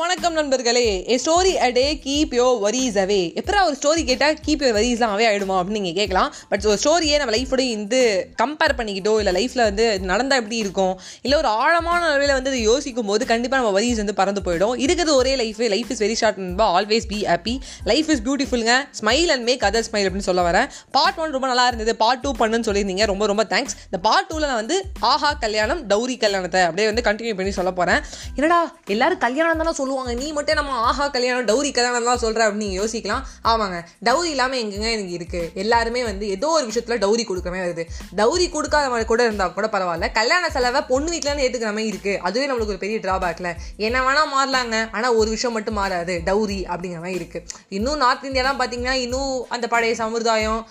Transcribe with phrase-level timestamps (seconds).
[0.00, 0.84] வணக்கம் நண்பர்களே.
[1.12, 5.12] A story a day keep your worries away எப்பரா ஒரு ஸ்டோரி கேட்டால் கீப் யோர் வரிஸ்லாம்
[5.14, 6.30] அவே ஆகிடுமா அப்படின்னு நீங்கள் கேட்கலாம்.
[6.50, 8.00] பட் ஒரு ஸ்டோரியே நம்ம லைஃபோட வந்து
[8.42, 10.94] கம்பேர் பண்ணிக்கிட்டோ இல்லை லைஃப்பில் வந்து நடந்தால் எப்படி இருக்கும்?
[11.24, 14.74] இல்லை ஒரு ஆழமான அளவில் வந்து அதை யோசிக்கும் போது கண்டிப்பாக நம்ம வரிஸ் வந்து பறந்து போயிடும்.
[14.84, 16.68] இருக்கிறது ஒரே life life is very short நண்பா.
[16.78, 17.54] Always be happy
[17.90, 20.70] life is பியூட்டிஃபுல்ங்க smile and make other smile அப்படின்னு சொல்ல வரேன்.
[20.98, 21.94] பார்ட் ஒன் ரொம்ப நல்லா இருந்தது.
[22.04, 23.10] பார்ட் டூ பண்ணுன்னு சொல்லியிருந்தீங்க.
[23.12, 24.78] ரொம்ப ரொம்ப தேங்க்ஸ் இந்த பார்ட் டூவில் நான் வந்து
[25.12, 28.02] ஆஹா கல்யாணம் டௌரி கல்யாணத்தை அப்படியே வந்து கண்டினியூ பண்ணி சொல்ல போகிறேன்
[28.38, 28.62] என்னடா
[28.96, 32.80] எல்லாரும் கல்யாணம் தானே சொல்லுவாங்க நீ மட்டும் நம்ம ஆஹா கல்யாணம் டௌரி கல்யாணம் தான் சொல்கிற அப்படின்னு நீங்கள்
[32.80, 33.22] யோசிக்கலாம்.
[33.50, 33.78] ஆமாங்க.
[34.08, 37.84] டௌரி இல்லாமல் எங்கெங்க எனக்கு இருக்குது எல்லாருமே வந்து ஏதோ ஒரு விஷயத்தில் டௌரி கொடுக்கவே வருது.
[38.20, 40.08] டௌரி கொடுக்காத மாதிரி கூட இருந்தால் கூட பரவாயில்ல.
[40.18, 43.50] கல்யாண செலவை பொண்ணு வீட்டிலேருந்து ஏற்றுக்கிற மாதிரி இருக்குது அதுவே நம்மளுக்கு ஒரு பெரிய ட்ராபேக்கில்
[43.88, 44.76] என்ன வேணால் மாறலாங்க.
[44.98, 46.16] ஆனால் ஒரு விஷயம் மட்டும் மாறாது.
[46.30, 47.46] டௌரி அப்படிங்கிற மாதிரி இருக்குது
[47.78, 50.62] இன்னும் நார்த் இந்தியாலாம் பார்த்தீங்கன்னா இன்னும் அந்த பழைய சமுதாயம்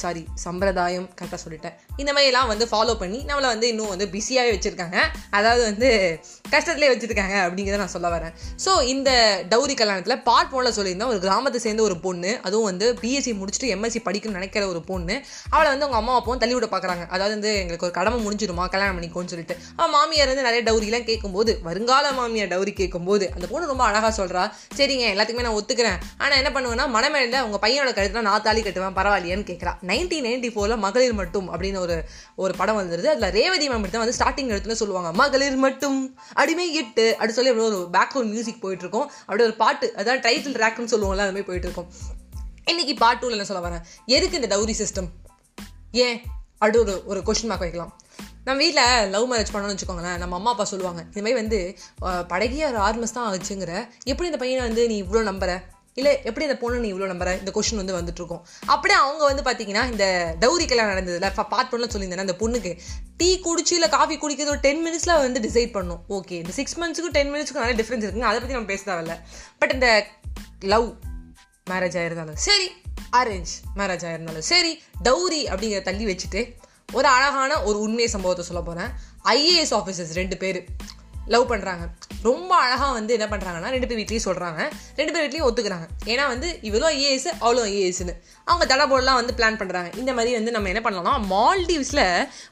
[0.00, 1.74] சாரி சம்பிரதாயம் கரெக்டாக சொல்லிட்டேன்.
[2.02, 4.98] இந்த மாதிரிலாம் வந்து ஃபாலோ பண்ணி நம்மளை வந்து இன்னும் வந்து பிஸியாகவே வச்சுருக்காங்க.
[5.38, 5.88] அதாவது வந்து
[6.52, 8.34] கஷ்டத்துலேயே வச்சுருக்காங்க அப்படிங்கிறத நான் சொல்ல வரேன்.
[8.64, 9.10] ஸோ இந்த
[9.52, 11.12] டௌரி கல்யாணத்தில் பார்ட் போனில் சொல்லியிருந்தேன்.
[11.12, 15.16] ஒரு கிராமத்தை சேர்ந்த ஒரு பொண்ணு அதுவும் வந்து பிஎஸ்சி முடிச்சுட்டு எம்எஸ்சி படிக்கணும்னு நினைக்கிற ஒரு பொண்ணு
[15.54, 18.98] அவளை வந்து அவங்க அம்மா அப்பாவும் தள்ளி விட பார்க்குறாங்க அதாவது வந்து எங்களுக்கு ஒரு கடமை முடிஞ்சிருமா கல்யாணம்
[18.98, 19.56] பண்ணிக்கோன்னு சொல்லிட்டு.
[19.78, 24.44] அவன் மாமியார் வந்து நிறைய டௌரிலாம் கேட்கும்போது வருங்கால மாமியார் டௌரி கேட்கும்போது அந்த பொண்ணு ரொம்ப அழகாக சொல்கிறா
[24.78, 25.98] சரிங்க எல்லாத்துக்குமே நான் ஒத்துக்கிறேன்.
[26.22, 30.82] ஆனால் என்ன பண்ணுவேன்னா மனமேல உங்கள் பையனோட கழுத்தில் நான் தாலி கட்டுவேன் பரவாயில்லையான்னு கேட்குறா நைன்டீன் நைன்டி ஃபோரில்
[30.84, 31.96] மகளிர் மட்டும் அப்படின்னு ஒரு
[32.42, 35.10] ஒரு படம் வந்துருது அதில் ரேவதி மேம் தான் வந்து ஸ்டார்டிங் இடத்துல சொல்லுவாங்க.
[35.22, 35.98] மகளிர் மட்டும்.
[36.42, 39.06] அடிமை எட்டு அப்படி சொல்லி அப்படியே ஒரு பேக்ரவுண்ட் மியூசிக் போயிட்டுருக்கோம்.
[39.28, 41.88] அப்படி அப்படியே ஒரு பாட்டு அதாவது டைட்டில் ட்ராக்னு சொல்லுவோம்ல அது மாதிரி போயிட்டுருக்கோம்.
[42.72, 43.84] இன்னைக்கு பார்ட் டூவில் என்ன சொல்ல வரேன்?
[44.16, 45.08] எதுக்கு இந்த டவுரி சிஸ்டம்
[46.04, 46.18] ஏன்?
[46.58, 47.92] அப்படி ஒரு ஒரு கொஷின் மார்க் வைக்கலாம்.
[48.46, 51.58] நம்ம வீட்டில் லவ் மேரேஜ் பண்ணணும்னு வச்சுக்கோங்களேன் நம்ம அம்மா அப்பா சொல்லுவாங்க இதுமாதிரி வந்து
[52.32, 53.72] படகிய ஒரு ஆறு மாதம் தான் ஆச்சுங்கிற
[54.10, 55.52] எப்படி இந்த பையனை வந்து நீ இவ்வளோ நம்புற?
[55.94, 57.38] இல்லை எப்படி இந்த பொண்ணு நீ இவ்வளோ நம்புற?
[57.38, 58.40] இந்த கொஷின் வந்து வந்துட்டுருக்கோம்.
[58.66, 62.78] அப்படியே அவங்க வந்து பார்த்தீங்கன்னா இந்த டௌரி கல்யாணம் நடந்ததுல பார்ட் ஒன்ல சொல்லியிருந்தேன் அந்த பொண்ணுக்கு
[63.16, 66.04] டீ குடிச்சு இல்லை காஃபி குடிக்கிறது ஒரு டென் மினிட்ஸில் வந்து டிசைட் பண்ணும்.
[66.08, 69.18] ஓகே இந்த சிக்ஸ் மந்த்ஸுக்கும் டென் மினிட்ஸ்க்கும் நிறைய டிஃப்ரென்ஸ் இருக்குங்க அதை பற்றி நம்ம பேச தேவையில்ல.
[69.58, 70.06] பட் இந்த
[70.60, 70.88] லவ்
[71.70, 72.72] மேரேஜ் ஆயிருந்தாலும் சரி
[73.12, 76.54] அரேஞ்ச் மேரேஜ் ஆயிருந்தாலும் சரி டௌரி அப்படிங்கிற தள்ளி வச்சுட்டு
[76.92, 78.90] ஒரு அழகான ஒரு உண்மை சம்பவத்தை சொல்ல போகிறேன்
[79.24, 80.66] ஐஏஎஸ் ஆஃபீஸர்ஸ் ரெண்டு பேர்.
[81.34, 81.86] லவ் பண்ணுறாங்க
[82.26, 84.60] ரொம்ப அழகாக வந்து என்ன பண்ணுறாங்கன்னா ரெண்டு பேர் வீட்லேயும் சொல்கிறாங்க
[84.98, 85.86] ரெண்டு பேர் வீட்லேயும் ஒத்துக்கிறாங்க.
[86.12, 88.14] ஏன்னா வந்து இவ்வளோ ஐஏஎஸ் அவ்வளோ ஐஏஎஸ்னு
[88.48, 92.02] அவங்க தடபோடலாம் வந்து பிளான் பண்ணுறாங்க இந்த மாதிரி வந்து நம்ம என்ன பண்ணலாம் மால்டீவ்ஸில்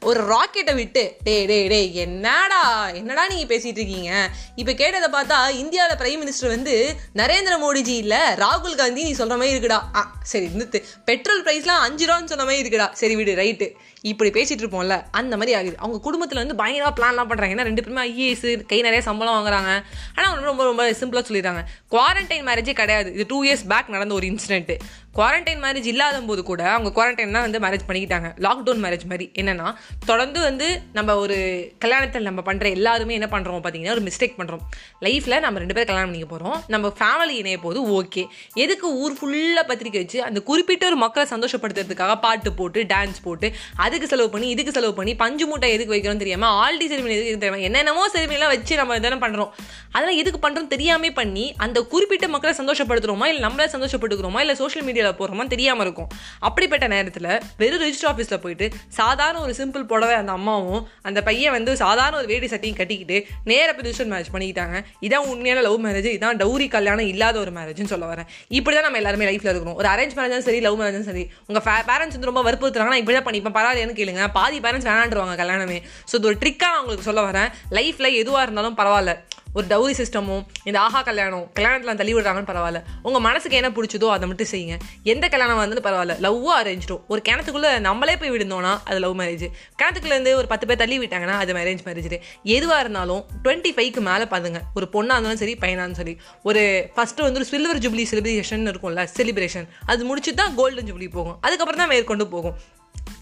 [0.09, 2.60] ஒரு ராக்கெட்டை விட்டு டே டே டே என்னடா
[3.00, 4.12] என்னடா நீங்கள் பேசிகிட்டு இருக்கீங்க?
[4.60, 6.75] இப்போ கேட்டதை பார்த்தா இந்தியாவில் பிரைம் மினிஸ்டர் வந்து
[7.22, 9.81] நரேந்திர மோடிஜி இல்லை ராகுல் காந்தி நீ சொல்கிற மாதிரி இருக்குடா.
[9.98, 10.81] ஆ சரி நிறுத்து.
[11.10, 12.88] பெட்ரோல் ப்ரைஸ்லாம் அஞ்சு ரூபான்னு சொன்ன மாதிரி இருக்குடா.
[13.03, 13.69] சரி விடு ரைட்டு
[14.10, 18.03] இப்படி பேசிகிட்டு இருப்போம்ல அந்த மாதிரி ஆகுது அவங்க குடும்பத்தில் வந்து பயங்கரமாக பிளான்லாம் பண்ணுறாங்க ஏன்னா ரெண்டு பேருமே
[18.10, 19.71] ஐஏஎஸ் கை நிறைய சம்பளம் வாங்குறாங்க.
[20.15, 21.62] ஆனால் அவங்க ரொம்ப ரொம்ப சிம்பிளாக சொல்லிடுறாங்க.
[21.91, 23.12] குவாரண்டைன் மேரேஜே கிடையாது.
[23.12, 24.77] இது டூ இயர்ஸ் பேக் நடந்த ஒரு இன்சிடென்ட்டு
[25.16, 28.28] குவாரண்டைன் மேரேஜ் இல்லாத போது கூட அவங்க குவாரண்டைன் வந்து மேரேஜ் பண்ணிக்கிட்டாங்க.
[28.47, 29.27] லாக்டவுன் மேரேஜ் மாதிரி.
[29.41, 29.69] என்னன்னா
[30.10, 30.66] தொடர்ந்து வந்து
[30.99, 31.37] நம்ம ஒரு
[31.84, 34.62] கல்யாணத்தில் நம்ம பண்ணுற எல்லாருமே என்ன பண்ணுறோம் பார்த்தீங்கன்னா ஒரு மிஸ்டேக் பண்ணுறோம்
[35.06, 38.22] லைஃப்பில் நம்ம ரெண்டு பேரும் கல்யாணம் பண்ணிக்க போகிறோம் நம்ம ஃபேமிலி இணைய போது ஓகே
[38.65, 44.09] எதுக்கு ஊர் ஃபுல்லாக பத்திரிக்கை வச்சு அந்த குறிப்பிட்ட ஒரு மக்களை சந்தோஷப்படுத்துறதுக்காக பாட்டு போட்டு டான்ஸ் போட்டு அதுக்கு
[44.12, 48.04] செலவு பண்ணி இதுக்கு செலவு பண்ணி பஞ்சு மூட்டை எதுக்கு வைக்கிறோம் தெரியாமல் ஆல்டி செரிமனி எதுக்கு தெரியாமல் என்னென்னமோ
[48.16, 49.50] செரிமனிலாம் வச்சு நம்ம இதெல்லாம் பண்ணுறோம்
[49.94, 55.05] அதெல்லாம் எதுக்கு பண்ணுறோம் தெரியாமல் பண்ணி அந்த குறிப்பிட்ட மக்களை சந்தோஷப்படுத்துறோமா இல்லை நம்மளே சந்தோஷப்பட்டுக்கிறோமா இல்லை சோஷியல் மீடியா
[55.06, 56.08] மீடியாவில் போகிறோமா தெரியாமல் இருக்கும்.
[56.46, 57.30] அப்படிப்பட்ட நேரத்தில்
[57.62, 58.66] வெறும் ரிஜிஸ்டர் ஆஃபீஸில் போயிட்டு
[58.98, 63.18] சாதாரண ஒரு சிம்பிள் புடவை அந்த அம்மாவும் அந்த பையன் வந்து சாதாரண ஒரு வேடி சட்டையும் கட்டிக்கிட்டு
[63.50, 64.76] நேர போய் ரிஜிஸ்டர் மேரேஜ் பண்ணிக்கிட்டாங்க.
[65.06, 68.28] இதான் உண்மையான லவ் மேரேஜ் இதான் டௌரி கல்யாணம் இல்லாத ஒரு மேரேஜ்னு சொல்ல வரேன்.
[68.58, 69.78] இப்படி தான் நம்ம எல்லாருமே லைஃப்பில் இருக்கணும்.
[69.82, 73.56] ஒரு அரேஞ்ச் மேரேஜும் சரி லவ் மேரேஜும் சரி உங்கள் பேரண்ட்ஸ் வந்து ரொம்ப வற்புறுத்துறாங்கன்னா இப்படி தான் பண்ணிப்பேன்.
[73.58, 74.24] பரவாயில்லன்னு கேளுங்க.
[74.38, 75.78] பாதி பேரண்ட்ஸ் வேணான்றுவாங்க கல்யாணமே.
[76.10, 77.50] ஸோ இது ஒரு ட்ரிக்காக நான் உங்களுக்கு சொல்ல வரேன்.
[77.78, 79.14] லைஃப்பில் எதுவாக இருந்தாலும் பரவாயில்ல.
[79.56, 82.80] ஒரு டவுரி சிஸ்டமும் இந்த ஆஹா கல்யாணம் கல்யாணத்தில் தள்ளி விடுறாங்கன்னு பரவாயில்ல.
[83.02, 84.76] உங்கள் மனசுக்கு என்ன பிடிச்சதோ அதை மட்டும் செய்யுங்க.
[85.12, 86.16] எந்த கல்யாணம் வந்தாலும் பரவாயில்ல.
[86.26, 89.46] லவ்வாக அரேஞ்சிடும் ஒரு கிணத்துக்குள்ளே நம்மளே போய் விழுந்தோம்னா அது லவ் மேரேஜ்
[89.80, 92.18] கிணத்துக்குள்ளேருந்து ஒரு பத்து பேர் தள்ளி விட்டாங்கன்னா அது மேரேஜ் மேரேஜ்
[92.56, 96.14] எதுவாக இருந்தாலும் டுவெண்ட்டி ஃபைவ்க்கு மேலே பாருங்க ஒரு பொண்ணாக இருந்தாலும் சரி பையனாக இருந்தாலும் சரி.
[96.42, 96.62] ஒரு
[96.96, 101.38] ஃபஸ்ட்டு வந்து ஒரு சில்வர் ஜூப்ளி செலிப்ரேஷன் இருக்கும்ல செலிப்ரேஷன் அது முடிச்சு தான் கோல்டன் ஜூப்ளி போகும்.
[101.40, 102.56] அதுக்கப்புறம் தான் மேற்கொண்டு போகும்.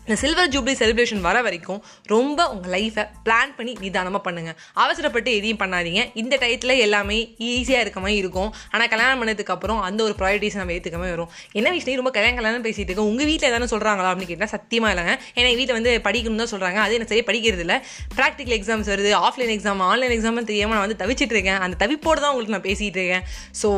[0.06, 1.78] இந்த சில்வர் ஜூப்ளி செலிப்ரேஷன் வர வரைக்கும்
[2.12, 6.02] ரொம்ப உங்கள் லைஃப்பை பிளான் பண்ணி நிதானமாக பண்ணுங்கள் அவசரப்பட்டு எதையும் பண்ணாதீங்க.
[6.22, 7.18] இந்த டயத்தில் எல்லாமே
[7.50, 8.50] ஈஸியாக இருக்க மாதிரி இருக்கும்.
[8.74, 11.30] ஆனால் கல்யாணம் பண்ணதுக்கு அப்புறம் அந்த ஒரு ப்ரையாரிட்டிஸ் நம்ம ஏற்றுக்கமே வரும்.
[11.60, 12.00] என்ன விஷயம்?
[12.02, 15.14] ரொம்ப கல்யாணம் கல்யாணம் பேசிகிட்டு இருக்கோம் உங்கள் வீட்டில் எதாவது சொல்கிறாங்களா அப்படின்னு கேட்டால் சத்தியமாக இல்லைங்க.
[15.36, 17.78] ஏன்னா எங்கள் வீட்டில் வந்து படிக்கணும் தான் சொல்கிறாங்க அது எனக்கு சரியாக படிக்கிறது இல்லை.
[18.18, 19.12] ப்ராக்டிக்கல் எக்ஸாம்ஸ் வருது.
[19.28, 21.60] ஆஃப்லைன் எக்ஸாம் ஆன்லைன் எக்ஸாம் தெரியாமல் நான் வந்து தவிச்சிட்டு இருக்கேன்.
[21.66, 23.26] அந்த தவிப்போடு தான் உங்களுக்கு நான் பேசிகிட்டு இருக்கேன்.
[23.62, 23.70] So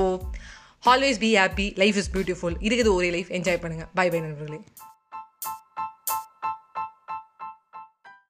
[0.94, 4.60] always be happy life is beautiful இருக்குது ஒரே லைஃப் என்ஜாய் பண்ணுங்கள் பை பை நண்பர்களே.